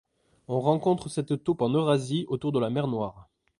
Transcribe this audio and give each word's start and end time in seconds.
On 0.47 0.59
rencontre 0.61 1.09
cette 1.09 1.43
taupe 1.43 1.61
en 1.61 1.69
Eurasie, 1.69 2.25
autour 2.27 2.51
de 2.51 2.59
la 2.59 2.71
mer 2.71 2.87
Noire. 2.87 3.29